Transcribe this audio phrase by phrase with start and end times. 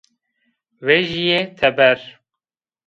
[0.85, 1.99] Vejîye teber!